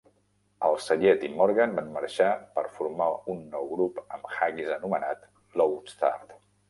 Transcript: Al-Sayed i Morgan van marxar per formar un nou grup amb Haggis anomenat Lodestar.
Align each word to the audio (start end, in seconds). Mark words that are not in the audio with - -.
Al-Sayed 0.67 1.25
i 1.27 1.27
Morgan 1.33 1.75
van 1.79 1.91
marxar 1.97 2.29
per 2.55 2.63
formar 2.77 3.09
un 3.35 3.43
nou 3.53 3.67
grup 3.75 4.01
amb 4.17 4.29
Haggis 4.39 4.73
anomenat 4.79 5.29
Lodestar. 5.63 6.15